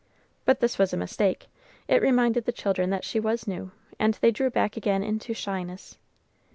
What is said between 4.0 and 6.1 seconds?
they drew back again into shyness.